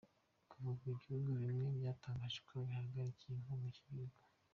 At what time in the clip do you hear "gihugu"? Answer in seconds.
3.89-4.17